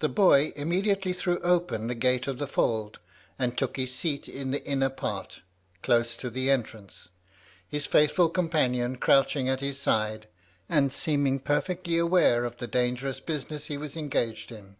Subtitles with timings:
[0.00, 2.98] The boy immediately threw open the gate of the fold,
[3.38, 5.38] and took his seat in the inner part,
[5.84, 7.10] close to the entrance,
[7.68, 10.26] his faithful companion crouching at his side,
[10.68, 14.74] and seeming perfectly aware of the dangerous business he was engaged in.